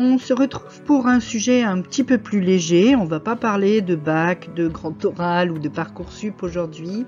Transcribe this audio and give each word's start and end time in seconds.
On 0.00 0.16
se 0.16 0.32
retrouve 0.32 0.80
pour 0.82 1.08
un 1.08 1.18
sujet 1.18 1.64
un 1.64 1.80
petit 1.80 2.04
peu 2.04 2.18
plus 2.18 2.40
léger. 2.40 2.94
On 2.94 3.04
va 3.04 3.18
pas 3.18 3.34
parler 3.34 3.80
de 3.80 3.96
bac, 3.96 4.54
de 4.54 4.68
grand 4.68 5.04
oral 5.04 5.50
ou 5.50 5.58
de 5.58 5.68
parcours 5.68 6.12
sup 6.12 6.44
aujourd'hui. 6.44 7.04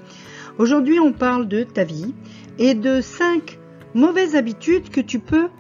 Aujourd'hui, 0.59 0.98
on 0.98 1.12
parle 1.12 1.47
de 1.47 1.62
ta 1.62 1.84
vie 1.84 2.12
et 2.59 2.74
de 2.74 3.00
cinq 3.00 3.61
mauvaises 3.95 4.34
habitudes 4.34 4.91
que 4.91 5.00
tu 5.00 5.20
peux 5.20 5.50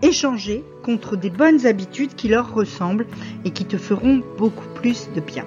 échanger 0.00 0.64
contre 0.82 1.14
des 1.14 1.28
bonnes 1.28 1.66
habitudes 1.66 2.14
qui 2.14 2.28
leur 2.28 2.54
ressemblent 2.54 3.06
et 3.44 3.50
qui 3.50 3.66
te 3.66 3.76
feront 3.76 4.22
beaucoup 4.38 4.68
plus 4.74 5.10
de 5.14 5.20
bien. 5.20 5.44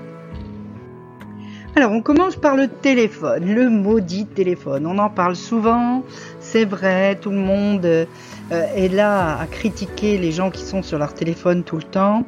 Alors, 1.75 1.93
on 1.93 2.01
commence 2.01 2.35
par 2.35 2.57
le 2.57 2.67
téléphone, 2.67 3.45
le 3.45 3.69
maudit 3.69 4.27
téléphone. 4.27 4.85
On 4.85 4.99
en 4.99 5.09
parle 5.09 5.37
souvent, 5.37 6.03
c'est 6.51 6.65
vrai, 6.65 7.15
tout 7.15 7.29
le 7.29 7.37
monde 7.37 7.85
euh, 7.85 8.05
est 8.49 8.93
là 8.93 9.39
à 9.39 9.47
critiquer 9.47 10.17
les 10.17 10.33
gens 10.33 10.51
qui 10.51 10.63
sont 10.63 10.83
sur 10.83 10.99
leur 10.99 11.13
téléphone 11.13 11.63
tout 11.63 11.77
le 11.77 11.83
temps. 11.83 12.25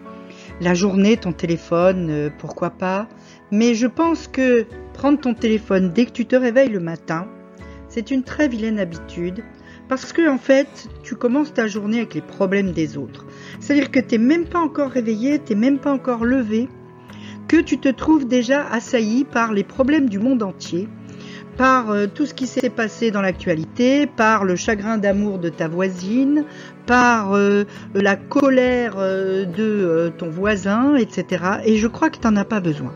La 0.61 0.73
journée, 0.73 1.17
ton 1.17 1.33
téléphone, 1.33 2.07
euh, 2.09 2.29
pourquoi 2.37 2.69
pas. 2.69 3.09
Mais 3.51 3.73
je 3.73 3.85
pense 3.85 4.29
que 4.29 4.65
prendre 4.93 5.19
ton 5.19 5.33
téléphone 5.33 5.91
dès 5.91 6.05
que 6.05 6.11
tu 6.11 6.25
te 6.25 6.37
réveilles 6.37 6.69
le 6.69 6.79
matin, 6.79 7.27
c'est 7.89 8.11
une 8.11 8.23
très 8.23 8.47
vilaine 8.47 8.79
habitude 8.79 9.43
parce 9.89 10.13
que 10.13 10.29
en 10.29 10.37
fait, 10.37 10.87
tu 11.03 11.15
commences 11.15 11.53
ta 11.53 11.67
journée 11.67 11.97
avec 11.97 12.13
les 12.13 12.21
problèmes 12.21 12.71
des 12.71 12.95
autres. 12.95 13.25
C'est-à-dire 13.59 13.91
que 13.91 13.99
tu 13.99 14.17
n'es 14.17 14.25
même 14.25 14.45
pas 14.45 14.59
encore 14.59 14.91
réveillé, 14.91 15.39
tu 15.39 15.53
n'es 15.53 15.59
même 15.59 15.79
pas 15.79 15.91
encore 15.91 16.23
levé, 16.23 16.69
que 17.49 17.57
tu 17.57 17.77
te 17.77 17.89
trouves 17.89 18.25
déjà 18.25 18.65
assailli 18.69 19.25
par 19.25 19.51
les 19.51 19.65
problèmes 19.65 20.07
du 20.07 20.17
monde 20.17 20.43
entier, 20.43 20.87
par 21.57 21.91
euh, 21.91 22.07
tout 22.07 22.25
ce 22.25 22.33
qui 22.33 22.47
s'est 22.47 22.69
passé 22.69 23.11
dans 23.11 23.21
l'actualité, 23.21 24.07
par 24.07 24.43
le 24.43 24.55
chagrin 24.55 24.97
d'amour 24.97 25.39
de 25.39 25.49
ta 25.49 25.67
voisine, 25.67 26.45
par 26.85 27.33
euh, 27.33 27.63
la 27.93 28.15
colère 28.15 28.95
euh, 28.97 29.45
de 29.45 30.11
ton 30.17 30.29
voisin, 30.29 30.95
etc. 30.95 31.43
Et 31.65 31.77
je 31.77 31.87
crois 31.87 32.09
que 32.09 32.17
tu 32.17 32.27
n'en 32.27 32.35
as 32.35 32.45
pas 32.45 32.59
besoin. 32.59 32.93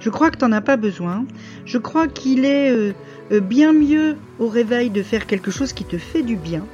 Je 0.00 0.10
crois 0.10 0.30
que 0.30 0.38
tu 0.38 0.44
n'en 0.44 0.52
as 0.52 0.60
pas 0.60 0.76
besoin. 0.76 1.24
Je 1.64 1.78
crois 1.78 2.06
qu'il 2.06 2.44
est 2.44 2.94
bien 3.30 3.72
mieux 3.72 4.16
au 4.38 4.46
réveil 4.46 4.90
de 4.90 5.02
faire 5.02 5.26
quelque 5.26 5.50
chose 5.50 5.72
qui 5.72 5.84
te 5.84 5.98
fait 5.98 6.22
du 6.22 6.36
bien 6.36 6.64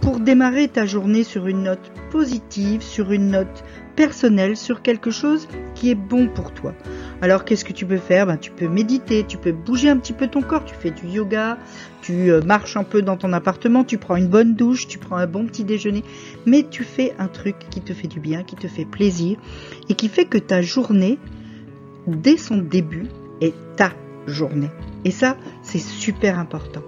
pour 0.00 0.18
démarrer 0.18 0.66
ta 0.66 0.84
journée 0.84 1.22
sur 1.22 1.46
une 1.46 1.62
note 1.62 1.92
positive, 2.10 2.82
sur 2.82 3.12
une 3.12 3.30
note 3.30 3.62
personnelle, 3.94 4.56
sur 4.56 4.82
quelque 4.82 5.12
chose 5.12 5.46
qui 5.76 5.90
est 5.90 5.94
bon 5.94 6.26
pour 6.26 6.52
toi. 6.52 6.74
Alors 7.22 7.44
qu'est-ce 7.44 7.64
que 7.64 7.72
tu 7.72 7.86
peux 7.86 7.98
faire? 7.98 8.26
Ben, 8.26 8.36
Tu 8.36 8.50
peux 8.50 8.66
méditer, 8.66 9.24
tu 9.26 9.38
peux 9.38 9.52
bouger 9.52 9.88
un 9.88 9.96
petit 9.96 10.12
peu 10.12 10.26
ton 10.26 10.42
corps, 10.42 10.64
tu 10.64 10.74
fais 10.74 10.90
du 10.90 11.06
yoga, 11.06 11.56
tu 12.02 12.32
euh, 12.32 12.42
marches 12.42 12.76
un 12.76 12.82
peu 12.82 13.00
dans 13.00 13.16
ton 13.16 13.32
appartement, 13.32 13.84
tu 13.84 13.96
prends 13.96 14.16
une 14.16 14.26
bonne 14.26 14.56
douche, 14.56 14.88
tu 14.88 14.98
prends 14.98 15.16
un 15.16 15.28
bon 15.28 15.46
petit 15.46 15.62
déjeuner, 15.62 16.02
mais 16.46 16.66
tu 16.68 16.82
fais 16.82 17.14
un 17.20 17.28
truc 17.28 17.54
qui 17.70 17.80
te 17.80 17.94
fait 17.94 18.08
du 18.08 18.18
bien, 18.18 18.42
qui 18.42 18.56
te 18.56 18.66
fait 18.66 18.84
plaisir 18.84 19.38
et 19.88 19.94
qui 19.94 20.08
fait 20.08 20.24
que 20.24 20.36
ta 20.36 20.62
journée, 20.62 21.20
dès 22.08 22.36
son 22.36 22.58
début, 22.58 23.06
est 23.40 23.54
ta 23.76 23.92
journée. 24.26 24.70
Et 25.04 25.12
ça, 25.12 25.36
c'est 25.62 25.78
super 25.78 26.40
important. 26.40 26.82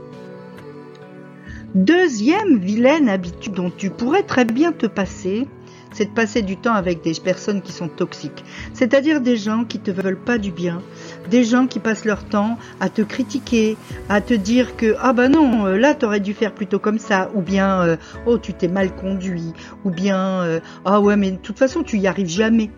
Deuxième 1.76 2.58
vilaine 2.58 3.08
habitude 3.08 3.54
dont 3.54 3.70
tu 3.70 3.90
pourrais 3.90 4.24
très 4.24 4.44
bien 4.44 4.72
te 4.72 4.86
passer, 4.86 5.46
c'est 5.94 6.06
de 6.06 6.10
passer 6.10 6.42
du 6.42 6.56
temps 6.56 6.74
avec 6.74 7.02
des 7.02 7.14
personnes 7.14 7.62
qui 7.62 7.72
sont 7.72 7.88
toxiques. 7.88 8.44
C'est-à-dire 8.74 9.20
des 9.20 9.36
gens 9.36 9.64
qui 9.64 9.78
te 9.78 9.90
veulent 9.90 10.18
pas 10.18 10.38
du 10.38 10.50
bien, 10.50 10.82
des 11.30 11.44
gens 11.44 11.66
qui 11.66 11.78
passent 11.78 12.04
leur 12.04 12.24
temps 12.24 12.58
à 12.80 12.88
te 12.88 13.02
critiquer, 13.02 13.76
à 14.08 14.20
te 14.20 14.34
dire 14.34 14.76
que 14.76 14.96
ah 15.00 15.12
bah 15.12 15.28
non, 15.28 15.66
euh, 15.66 15.78
là 15.78 15.94
t'aurais 15.94 16.20
dû 16.20 16.34
faire 16.34 16.52
plutôt 16.52 16.78
comme 16.78 16.98
ça, 16.98 17.30
ou 17.34 17.40
bien 17.40 17.80
euh, 17.82 17.96
oh 18.26 18.38
tu 18.38 18.52
t'es 18.52 18.68
mal 18.68 18.94
conduit, 18.94 19.52
ou 19.84 19.90
bien 19.90 20.42
euh, 20.42 20.60
ah 20.84 21.00
ouais 21.00 21.16
mais 21.16 21.30
de 21.30 21.36
toute 21.36 21.58
façon 21.58 21.82
tu 21.82 21.98
y 21.98 22.06
arrives 22.06 22.28
jamais. 22.28 22.70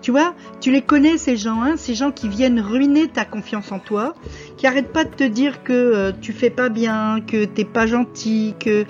Tu 0.00 0.10
vois, 0.10 0.34
tu 0.60 0.70
les 0.70 0.82
connais 0.82 1.16
ces 1.16 1.38
gens, 1.38 1.62
hein, 1.62 1.76
ces 1.78 1.94
gens 1.94 2.12
qui 2.12 2.28
viennent 2.28 2.60
ruiner 2.60 3.08
ta 3.08 3.24
confiance 3.24 3.72
en 3.72 3.78
toi, 3.78 4.14
qui 4.58 4.66
arrêtent 4.66 4.92
pas 4.92 5.04
de 5.04 5.14
te 5.14 5.24
dire 5.24 5.62
que 5.62 5.72
euh, 5.72 6.12
tu 6.20 6.34
fais 6.34 6.50
pas 6.50 6.68
bien, 6.68 7.22
que 7.26 7.46
t'es 7.46 7.64
pas 7.64 7.86
gentil, 7.86 8.54
que 8.60 8.84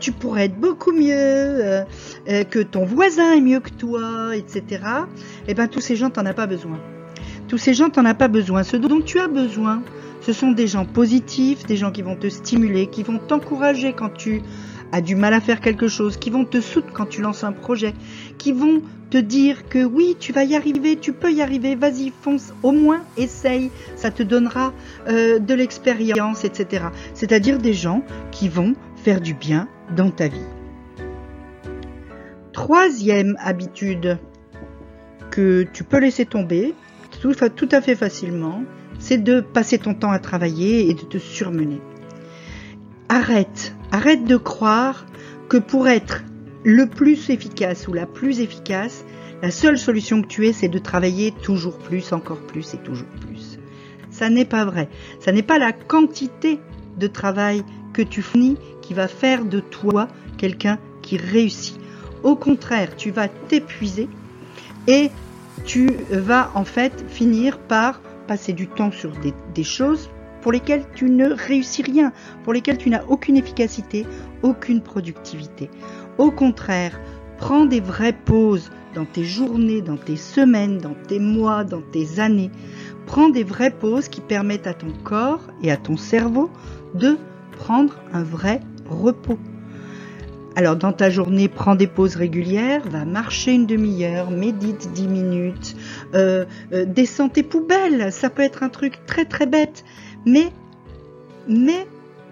tu 0.00 0.12
pourrais 0.12 0.46
être 0.46 0.58
beaucoup 0.58 0.92
mieux, 0.92 1.14
euh, 2.28 2.44
que 2.44 2.58
ton 2.58 2.84
voisin 2.84 3.32
est 3.32 3.40
mieux 3.40 3.60
que 3.60 3.70
toi, 3.70 4.36
etc. 4.36 4.82
Eh 5.48 5.54
ben 5.54 5.68
tous 5.68 5.80
ces 5.80 5.96
gens 5.96 6.10
t'en 6.10 6.26
as 6.26 6.34
pas 6.34 6.46
besoin. 6.46 6.78
Tous 7.48 7.58
ces 7.58 7.74
gens 7.74 7.90
t'en 7.90 8.04
as 8.04 8.14
pas 8.14 8.28
besoin. 8.28 8.62
Ce 8.62 8.76
dont 8.76 9.00
tu 9.00 9.20
as 9.20 9.28
besoin, 9.28 9.82
ce 10.20 10.32
sont 10.32 10.50
des 10.50 10.66
gens 10.66 10.84
positifs, 10.84 11.64
des 11.66 11.76
gens 11.76 11.92
qui 11.92 12.02
vont 12.02 12.16
te 12.16 12.28
stimuler, 12.28 12.88
qui 12.88 13.02
vont 13.02 13.18
t'encourager 13.18 13.92
quand 13.92 14.10
tu 14.10 14.42
as 14.92 15.00
du 15.00 15.14
mal 15.14 15.34
à 15.34 15.40
faire 15.40 15.60
quelque 15.60 15.88
chose, 15.88 16.16
qui 16.16 16.30
vont 16.30 16.44
te 16.44 16.60
soutenir 16.60 16.94
quand 16.94 17.06
tu 17.06 17.22
lances 17.22 17.44
un 17.44 17.52
projet, 17.52 17.94
qui 18.38 18.52
vont 18.52 18.82
te 19.10 19.18
dire 19.18 19.68
que 19.68 19.84
oui, 19.84 20.16
tu 20.18 20.32
vas 20.32 20.44
y 20.44 20.56
arriver, 20.56 20.96
tu 20.96 21.12
peux 21.12 21.32
y 21.32 21.42
arriver, 21.42 21.74
vas-y, 21.74 22.12
fonce, 22.22 22.52
au 22.62 22.72
moins 22.72 23.02
essaye, 23.16 23.70
ça 23.94 24.10
te 24.10 24.22
donnera 24.22 24.72
euh, 25.08 25.38
de 25.38 25.54
l'expérience, 25.54 26.44
etc. 26.44 26.86
C'est-à-dire 27.14 27.58
des 27.58 27.74
gens 27.74 28.02
qui 28.32 28.48
vont 28.48 28.74
faire 29.04 29.20
du 29.20 29.34
bien 29.34 29.68
dans 29.96 30.10
ta 30.10 30.28
vie. 30.28 30.55
Troisième 32.66 33.36
habitude 33.38 34.18
que 35.30 35.64
tu 35.72 35.84
peux 35.84 36.00
laisser 36.00 36.26
tomber 36.26 36.74
tout, 37.20 37.68
à 37.70 37.80
fait 37.80 37.94
facilement, 37.94 38.64
c'est 38.98 39.22
de 39.22 39.40
passer 39.40 39.78
ton 39.78 39.94
temps 39.94 40.10
à 40.10 40.18
travailler 40.18 40.90
et 40.90 40.94
de 40.94 41.02
te 41.02 41.16
surmener. 41.16 41.80
Arrête, 43.08 43.76
arrête 43.92 44.24
de 44.24 44.36
croire 44.36 45.06
que 45.48 45.58
pour 45.58 45.86
être 45.86 46.24
le 46.64 46.88
plus 46.88 47.30
efficace 47.30 47.86
ou 47.86 47.92
la 47.92 48.04
plus 48.04 48.40
efficace, 48.40 49.04
la 49.42 49.52
seule 49.52 49.78
solution 49.78 50.20
que 50.20 50.26
tu 50.26 50.48
aies, 50.48 50.52
c'est 50.52 50.66
de 50.66 50.80
travailler 50.80 51.30
toujours 51.30 51.78
plus, 51.78 52.12
encore 52.12 52.40
plus 52.40 52.74
et 52.74 52.78
toujours 52.78 53.06
plus. 53.20 53.60
Ça 54.10 54.28
n'est 54.28 54.44
pas 54.44 54.64
vrai. 54.64 54.88
Ça 55.20 55.30
n'est 55.30 55.44
pas 55.44 55.60
la 55.60 55.70
quantité 55.72 56.58
de 56.98 57.06
travail 57.06 57.62
que 57.92 58.02
tu 58.02 58.22
finis 58.22 58.56
qui 58.82 58.92
va 58.92 59.06
faire 59.06 59.44
de 59.44 59.60
toi 59.60 60.08
quelqu'un 60.36 60.80
qui 61.00 61.16
réussit. 61.16 61.78
Au 62.26 62.34
contraire, 62.34 62.96
tu 62.96 63.12
vas 63.12 63.28
t'épuiser 63.28 64.08
et 64.88 65.12
tu 65.64 65.86
vas 66.10 66.50
en 66.56 66.64
fait 66.64 67.04
finir 67.06 67.56
par 67.56 68.00
passer 68.26 68.52
du 68.52 68.66
temps 68.66 68.90
sur 68.90 69.12
des, 69.54 69.62
choses 69.62 70.10
pour 70.42 70.50
lesquelles 70.50 70.84
tu 70.96 71.08
ne 71.08 71.30
réussis 71.30 71.82
rien, 71.82 72.12
pour 72.42 72.52
lesquelles 72.52 72.78
tu 72.78 72.90
n'as 72.90 73.04
aucune 73.04 73.36
efficacité, 73.36 74.04
aucune 74.42 74.80
productivité. 74.80 75.70
Au 76.18 76.32
contraire, 76.32 76.98
prends 77.38 77.64
des 77.64 77.80
vraies 77.80 78.18
pauses 78.24 78.72
dans 78.96 79.04
tes 79.04 79.24
journées, 79.24 79.80
dans 79.80 79.96
tes 79.96 80.16
semaines, 80.16 80.78
dans 80.78 80.96
tes 81.06 81.20
mois, 81.20 81.62
dans 81.62 81.82
tes 81.92 82.18
années. 82.18 82.50
Prends 83.06 83.28
des 83.28 83.44
vraies 83.44 83.70
pauses 83.70 84.08
qui 84.08 84.20
permettent 84.20 84.66
à 84.66 84.74
ton 84.74 84.90
corps 85.04 85.46
et 85.62 85.70
à 85.70 85.76
ton 85.76 85.96
cerveau 85.96 86.50
de 86.92 87.18
prendre 87.52 87.94
un 88.12 88.24
vrai 88.24 88.62
repos. 88.90 89.38
Alors 90.56 90.74
dans 90.74 90.92
ta 90.92 91.10
journée, 91.10 91.48
prends 91.48 91.74
des 91.74 91.86
pauses 91.86 92.16
régulières, 92.16 92.80
va 92.88 93.04
marcher 93.04 93.52
une 93.52 93.66
demi-heure, 93.66 94.30
médite 94.30 94.90
dix 94.94 95.06
minutes, 95.06 95.76
euh, 96.14 96.46
euh, 96.72 96.86
descends 96.86 97.28
tes 97.28 97.42
poubelles, 97.42 98.10
ça 98.10 98.30
peut 98.30 98.40
être 98.40 98.62
un 98.62 98.70
truc 98.70 99.04
très 99.04 99.26
très 99.26 99.44
bête, 99.44 99.84
mais 100.24 100.50
mets 101.46 101.86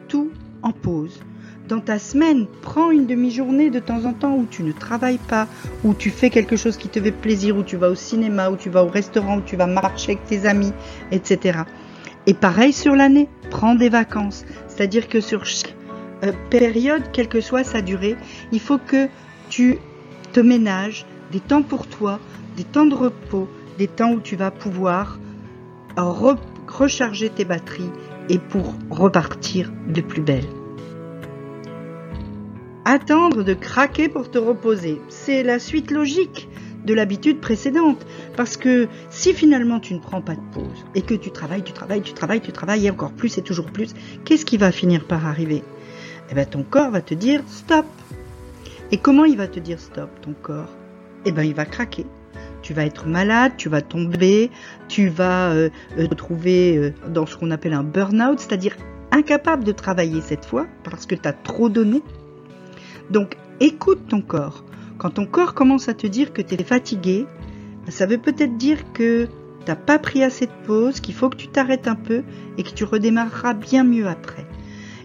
tout 0.09 0.31
en 0.63 0.73
pause 0.73 1.21
dans 1.69 1.81
ta 1.81 1.99
semaine, 1.99 2.47
prends 2.63 2.91
une 2.91 3.07
demi-journée 3.07 3.69
de 3.69 3.79
temps 3.79 4.07
en 4.07 4.15
temps 4.15 4.35
où 4.35 4.47
tu 4.51 4.63
ne 4.63 4.73
travailles 4.73 5.21
pas, 5.29 5.47
où 5.83 5.93
tu 5.93 6.09
fais 6.09 6.31
quelque 6.31 6.57
chose 6.57 6.79
qui 6.79 6.89
te 6.89 7.01
fait 7.01 7.13
plaisir, 7.13 7.59
où 7.59 7.63
tu 7.63 7.77
vas 7.77 7.91
au 7.91 7.95
cinéma, 7.95 8.49
où 8.51 8.57
tu 8.57 8.71
vas 8.71 8.85
au 8.85 8.89
restaurant, 8.89 9.39
où 9.39 9.43
tu 9.43 9.57
vas 9.57 9.67
marcher 9.67 10.13
avec 10.13 10.25
tes 10.25 10.47
amis, 10.47 10.73
etc. 11.11 11.61
Et 12.27 12.33
pareil 12.35 12.73
sur 12.73 12.97
l'année, 12.97 13.29
prends 13.51 13.75
des 13.75 13.91
vacances. 13.91 14.45
C'est-à-dire 14.69 15.09
que 15.09 15.21
sur 15.21 15.45
période, 16.51 17.03
quelle 17.13 17.29
que 17.29 17.41
soit 17.41 17.65
sa 17.65 17.83
durée, 17.83 18.17
il 18.53 18.61
faut 18.61 18.79
que 18.79 19.09
tu 19.51 19.79
te 20.33 20.41
ménages 20.41 21.07
des 21.31 21.41
temps 21.41 21.63
pour 21.63 21.87
toi, 21.87 22.21
des 22.57 22.65
temps 22.65 22.87
de 22.87 22.95
repos, 22.95 23.49
des 23.79 23.89
temps 23.89 24.13
où 24.13 24.21
tu 24.21 24.37
vas 24.37 24.51
pouvoir 24.51 25.19
recharger 25.97 27.31
tes 27.31 27.45
batteries 27.45 27.91
et 28.29 28.39
pour 28.39 28.75
repartir 28.91 29.73
de 29.89 30.01
plus 30.01 30.23
belle. 30.23 30.47
Attendre 32.85 33.43
de 33.43 33.55
craquer 33.55 34.09
pour 34.09 34.31
te 34.31 34.39
reposer. 34.39 35.01
C'est 35.09 35.43
la 35.43 35.59
suite 35.59 35.91
logique 35.91 36.49
de 36.85 36.95
l'habitude 36.95 37.41
précédente. 37.41 38.07
Parce 38.37 38.57
que 38.57 38.89
si 39.11 39.33
finalement 39.33 39.81
tu 39.81 39.95
ne 39.95 40.01
prends 40.01 40.21
pas 40.21 40.35
de 40.35 40.43
pause 40.53 40.85
et 40.95 41.03
que 41.03 41.15
tu 41.15 41.31
travailles, 41.31 41.63
tu 41.63 41.73
travailles, 41.73 42.03
tu 42.03 42.13
travailles, 42.13 42.41
tu 42.41 42.53
travailles 42.53 42.87
et 42.87 42.91
encore 42.91 43.13
plus 43.13 43.39
et 43.39 43.43
toujours 43.43 43.71
plus, 43.71 43.95
qu'est-ce 44.25 44.45
qui 44.45 44.59
va 44.59 44.71
finir 44.71 45.07
par 45.07 45.27
arriver? 45.27 45.63
Eh 46.31 46.35
bien 46.35 46.45
ton 46.45 46.63
corps 46.63 46.91
va 46.91 47.01
te 47.01 47.15
dire 47.15 47.43
stop. 47.47 47.87
Et 48.93 48.99
comment 48.99 49.25
il 49.25 49.37
va 49.37 49.49
te 49.49 49.61
dire 49.61 49.81
stop, 49.81 50.09
ton 50.23 50.35
corps? 50.43 50.71
Eh 51.25 51.33
bien 51.33 51.43
il 51.43 51.55
va 51.55 51.65
craquer. 51.65 52.07
Tu 52.63 52.73
vas 52.73 52.87
être 52.87 53.07
malade, 53.07 53.53
tu 53.57 53.69
vas 53.69 53.83
tomber, 53.83 54.51
tu 54.89 55.09
vas 55.09 55.51
euh, 55.51 55.69
euh, 55.99 56.07
te 56.07 56.15
trouver 56.15 56.77
euh, 56.77 56.95
dans 57.09 57.27
ce 57.27 57.37
qu'on 57.37 57.51
appelle 57.51 57.75
un 57.75 57.83
burn-out, 57.83 58.41
c'est-à-dire 58.41 58.77
incapable 59.11 59.65
de 59.65 59.73
travailler 59.73 60.21
cette 60.21 60.45
fois 60.45 60.67
parce 60.83 61.07
que 61.07 61.15
tu 61.15 61.29
as 61.29 61.33
trop 61.33 61.69
donné. 61.69 62.03
Donc 63.11 63.37
écoute 63.61 64.09
ton 64.09 64.23
corps. 64.23 64.65
Quand 64.99 65.11
ton 65.11 65.27
corps 65.27 65.55
commence 65.55 65.89
à 65.89 65.95
te 65.95 66.07
dire 66.07 66.33
que 66.33 66.41
tu 66.41 66.55
es 66.55 66.65
fatigué, 66.65 67.27
ça 67.89 68.07
veut 68.07 68.19
peut-être 68.19 68.57
dire 68.57 68.93
que 68.93 69.27
tu 69.27 69.67
n'as 69.71 69.77
pas 69.77 69.99
pris 69.99 70.23
assez 70.23 70.47
de 70.47 70.53
pause, 70.67 71.01
qu'il 71.01 71.15
faut 71.15 71.29
que 71.29 71.37
tu 71.37 71.49
t'arrêtes 71.49 71.89
un 71.89 71.95
peu 71.95 72.23
et 72.57 72.63
que 72.63 72.71
tu 72.71 72.85
redémarreras 72.85 73.55
bien 73.55 73.85
mieux 73.85 74.07
après. 74.07 74.44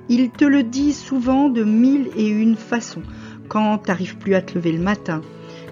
Il 0.10 0.30
te 0.32 0.46
le 0.46 0.64
dit 0.64 0.94
souvent 0.94 1.50
de 1.50 1.64
mille 1.64 2.10
et 2.16 2.28
une 2.28 2.56
façons. 2.56 3.04
Quand 3.48 3.78
tu 3.78 3.90
n'arrives 3.90 4.18
plus 4.18 4.36
à 4.36 4.42
te 4.42 4.56
lever 4.56 4.72
le 4.72 4.80
matin, 4.80 5.22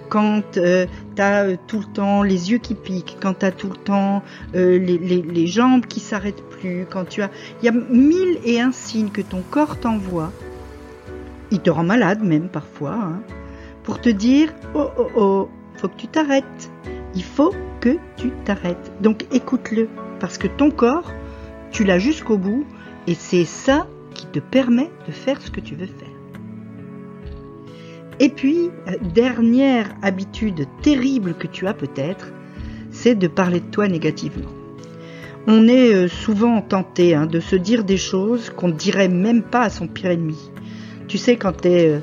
quand 0.09 0.57
euh, 0.57 0.85
tu 1.15 1.21
as 1.21 1.43
euh, 1.43 1.55
tout 1.67 1.79
le 1.79 1.93
temps 1.93 2.23
les 2.23 2.51
yeux 2.51 2.59
qui 2.59 2.75
piquent, 2.75 3.17
quand 3.21 3.39
tu 3.39 3.45
as 3.45 3.51
tout 3.51 3.69
le 3.69 3.75
temps 3.75 4.23
euh, 4.55 4.77
les, 4.79 5.47
jambes 5.47 5.85
qui 5.85 5.99
s'arrêtent 5.99 6.43
plus, 6.49 6.85
quand 6.89 7.05
tu 7.05 7.21
as... 7.21 7.29
Il 7.61 7.65
y 7.65 7.69
a 7.69 7.71
mille 7.71 8.37
et 8.45 8.61
un 8.61 8.71
signes 8.71 9.09
que 9.09 9.21
ton 9.21 9.41
corps 9.41 9.79
t'envoie. 9.79 10.31
Il 11.51 11.59
te 11.59 11.69
rend 11.69 11.83
malade 11.83 12.23
même 12.23 12.49
parfois. 12.49 12.93
Hein 12.93 13.21
pour 13.87 14.01
te 14.01 14.09
dire 14.09 14.53
oh 14.75 14.89
oh 14.97 15.07
oh, 15.15 15.49
faut 15.77 15.87
que 15.87 15.95
tu 15.95 16.07
t'arrêtes. 16.07 16.69
Il 17.15 17.23
faut 17.23 17.53
que 17.79 17.95
tu 18.17 18.31
t'arrêtes. 18.43 18.91
Donc 19.01 19.25
écoute-le 19.31 19.87
parce 20.19 20.37
que 20.37 20.47
ton 20.47 20.71
corps, 20.71 21.13
tu 21.71 21.85
l'as 21.85 21.97
jusqu'au 21.97 22.37
bout 22.37 22.65
et 23.07 23.13
c'est 23.13 23.45
ça 23.45 23.87
te 24.31 24.39
permet 24.39 24.89
de 25.07 25.11
faire 25.11 25.41
ce 25.41 25.51
que 25.51 25.59
tu 25.59 25.75
veux 25.75 25.87
faire. 25.87 26.07
Et 28.19 28.29
puis, 28.29 28.71
euh, 28.87 28.93
dernière 29.13 29.95
habitude 30.01 30.65
terrible 30.81 31.35
que 31.35 31.47
tu 31.47 31.67
as 31.67 31.73
peut-être, 31.73 32.31
c'est 32.89 33.15
de 33.15 33.27
parler 33.27 33.59
de 33.59 33.65
toi 33.65 33.87
négativement. 33.87 34.49
On 35.45 35.67
est 35.67 35.93
euh, 35.93 36.07
souvent 36.07 36.61
tenté 36.61 37.13
hein, 37.13 37.27
de 37.27 37.39
se 37.39 37.55
dire 37.55 37.83
des 37.83 37.97
choses 37.97 38.49
qu'on 38.49 38.69
ne 38.69 38.73
dirait 38.73 39.07
même 39.07 39.43
pas 39.43 39.61
à 39.61 39.69
son 39.69 39.87
pire 39.87 40.11
ennemi. 40.11 40.51
Tu 41.07 41.17
sais, 41.17 41.37
quand 41.37 41.61
tu 41.61 41.67
es 41.69 41.89
euh, 41.89 41.99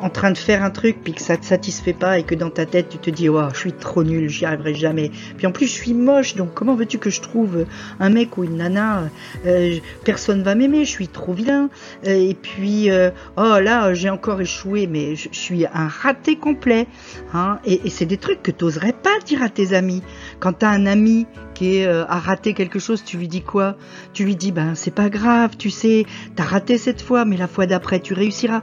en 0.00 0.08
train 0.08 0.30
de 0.30 0.38
faire 0.38 0.62
un 0.62 0.70
truc 0.70 0.98
puis 1.02 1.12
que 1.12 1.20
ça 1.20 1.36
te 1.36 1.44
satisfait 1.44 1.92
pas 1.92 2.18
et 2.18 2.22
que 2.22 2.34
dans 2.34 2.50
ta 2.50 2.66
tête 2.66 2.88
tu 2.88 2.98
te 2.98 3.10
dis 3.10 3.28
oh 3.28 3.42
je 3.52 3.58
suis 3.58 3.72
trop 3.72 4.04
nul 4.04 4.28
j'y 4.28 4.44
arriverai 4.44 4.74
jamais. 4.74 5.10
Puis 5.36 5.46
en 5.46 5.52
plus 5.52 5.66
je 5.66 5.72
suis 5.72 5.94
moche 5.94 6.34
donc 6.34 6.54
comment 6.54 6.74
veux-tu 6.74 6.98
que 6.98 7.10
je 7.10 7.20
trouve 7.20 7.66
un 7.98 8.10
mec 8.10 8.36
ou 8.38 8.44
une 8.44 8.56
nana 8.56 9.08
euh, 9.46 9.78
personne 10.04 10.42
va 10.42 10.54
m'aimer 10.54 10.84
je 10.84 10.90
suis 10.90 11.08
trop 11.08 11.32
vilain. 11.32 11.68
Euh, 12.06 12.10
et 12.10 12.34
puis 12.34 12.90
euh, 12.90 13.10
oh 13.36 13.58
là 13.60 13.94
j'ai 13.94 14.10
encore 14.10 14.40
échoué 14.40 14.86
mais 14.86 15.16
je, 15.16 15.28
suis 15.32 15.66
un 15.66 15.88
raté 15.88 16.36
complet 16.36 16.86
hein. 17.34 17.58
Et, 17.64 17.90
c'est 17.90 18.06
des 18.06 18.18
trucs 18.18 18.42
que 18.42 18.50
t'oserais 18.50 18.92
pas 18.92 19.18
dire 19.24 19.42
à 19.42 19.48
tes 19.48 19.74
amis. 19.74 20.02
Quand 20.38 20.52
t'as 20.52 20.70
un 20.70 20.86
ami 20.86 21.26
qui 21.54 21.84
a 21.84 22.18
raté 22.18 22.54
quelque 22.54 22.78
chose 22.78 23.04
tu 23.04 23.18
lui 23.18 23.28
dis 23.28 23.42
quoi? 23.42 23.76
Tu 24.14 24.24
lui 24.24 24.36
dis 24.36 24.52
ben 24.52 24.74
c'est 24.74 24.94
pas 24.94 25.10
grave 25.10 25.56
tu 25.58 25.70
sais 25.70 26.06
t'as 26.34 26.44
raté 26.44 26.78
cette 26.78 27.02
fois 27.02 27.24
mais 27.24 27.36
la 27.36 27.48
fois 27.48 27.66
d'après 27.66 28.00
tu 28.00 28.14
réussiras 28.14 28.62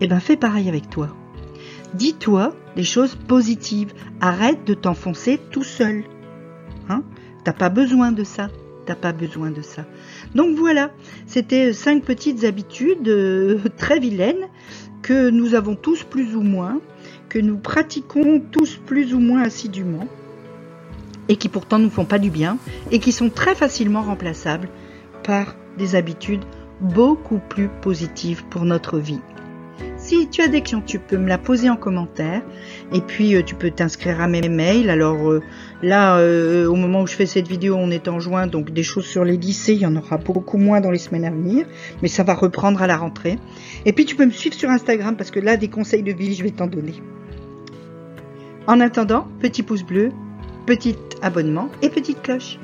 eh 0.00 0.06
bien 0.06 0.20
fais 0.20 0.36
pareil 0.36 0.68
avec 0.68 0.90
toi. 0.90 1.08
Dis-toi 1.94 2.54
des 2.74 2.84
choses 2.84 3.14
positives. 3.14 3.92
Arrête 4.20 4.66
de 4.66 4.74
t'enfoncer 4.74 5.38
tout 5.50 5.64
seul. 5.64 6.04
Hein? 6.88 7.02
T'as 7.44 7.52
pas 7.52 7.68
besoin 7.68 8.12
de 8.12 8.24
ça. 8.24 8.48
T'as 8.86 8.94
pas 8.94 9.12
besoin 9.12 9.50
de 9.50 9.62
ça. 9.62 9.84
Donc 10.34 10.56
voilà, 10.56 10.92
c'était 11.26 11.72
cinq 11.72 12.04
petites 12.04 12.44
habitudes 12.44 13.08
euh, 13.08 13.58
très 13.76 13.98
vilaines 13.98 14.48
que 15.02 15.30
nous 15.30 15.54
avons 15.54 15.74
tous 15.74 16.04
plus 16.04 16.36
ou 16.36 16.42
moins, 16.42 16.80
que 17.28 17.38
nous 17.38 17.56
pratiquons 17.56 18.40
tous 18.52 18.76
plus 18.76 19.14
ou 19.14 19.18
moins 19.18 19.42
assidûment, 19.42 20.06
et 21.28 21.36
qui 21.36 21.48
pourtant 21.48 21.78
nous 21.78 21.90
font 21.90 22.04
pas 22.04 22.18
du 22.18 22.30
bien, 22.30 22.58
et 22.90 22.98
qui 22.98 23.12
sont 23.12 23.30
très 23.30 23.54
facilement 23.54 24.02
remplaçables 24.02 24.68
par 25.24 25.56
des 25.78 25.96
habitudes 25.96 26.44
beaucoup 26.80 27.40
plus 27.48 27.68
positives 27.68 28.44
pour 28.50 28.64
notre 28.64 28.98
vie. 28.98 29.20
Si 30.06 30.28
tu 30.28 30.40
as 30.40 30.46
des 30.46 30.60
questions, 30.60 30.82
tu 30.86 31.00
peux 31.00 31.16
me 31.16 31.26
la 31.26 31.36
poser 31.36 31.68
en 31.68 31.74
commentaire. 31.74 32.40
Et 32.92 33.00
puis, 33.00 33.34
euh, 33.34 33.42
tu 33.42 33.56
peux 33.56 33.72
t'inscrire 33.72 34.20
à 34.20 34.28
mes 34.28 34.48
mails. 34.48 34.88
Alors 34.88 35.28
euh, 35.28 35.42
là, 35.82 36.18
euh, 36.18 36.68
au 36.68 36.76
moment 36.76 37.02
où 37.02 37.08
je 37.08 37.14
fais 37.16 37.26
cette 37.26 37.48
vidéo, 37.48 37.74
on 37.76 37.90
est 37.90 38.06
en 38.06 38.20
juin, 38.20 38.46
donc 38.46 38.70
des 38.70 38.84
choses 38.84 39.04
sur 39.04 39.24
les 39.24 39.36
lycées, 39.36 39.72
il 39.72 39.80
y 39.80 39.86
en 39.86 39.96
aura 39.96 40.18
beaucoup 40.18 40.58
moins 40.58 40.80
dans 40.80 40.92
les 40.92 41.00
semaines 41.00 41.24
à 41.24 41.30
venir. 41.30 41.66
Mais 42.02 42.08
ça 42.08 42.22
va 42.22 42.34
reprendre 42.34 42.80
à 42.82 42.86
la 42.86 42.96
rentrée. 42.96 43.40
Et 43.84 43.92
puis, 43.92 44.04
tu 44.04 44.14
peux 44.14 44.26
me 44.26 44.30
suivre 44.30 44.54
sur 44.54 44.70
Instagram 44.70 45.16
parce 45.16 45.32
que 45.32 45.40
là, 45.40 45.56
des 45.56 45.66
conseils 45.66 46.04
de 46.04 46.12
vie, 46.12 46.34
je 46.34 46.44
vais 46.44 46.52
t'en 46.52 46.68
donner. 46.68 47.02
En 48.68 48.78
attendant, 48.78 49.26
petit 49.40 49.64
pouce 49.64 49.82
bleu, 49.82 50.10
petit 50.66 50.94
abonnement 51.20 51.68
et 51.82 51.88
petite 51.88 52.22
cloche. 52.22 52.60